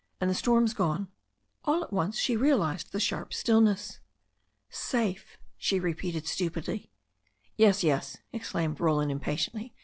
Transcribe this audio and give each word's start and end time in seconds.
"And 0.19 0.27
the 0.27 0.33
storm's 0.33 0.73
gone." 0.73 1.09
All 1.63 1.83
at 1.83 1.93
once 1.93 2.17
she 2.17 2.35
realized 2.35 2.91
the 2.91 2.99
sharp 2.99 3.35
stillness. 3.35 3.99
'Safe," 4.67 5.37
she 5.59 5.79
repeated 5.79 6.25
stupidly. 6.25 6.89
'Yes, 7.55 7.83
yes," 7.83 8.17
exclaimed 8.33 8.79
Roland 8.79 9.11
impatiently. 9.11 9.75